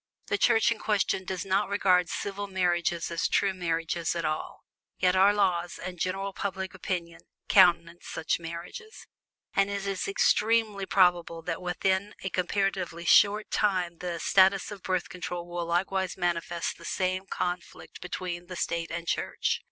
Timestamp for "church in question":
0.39-1.25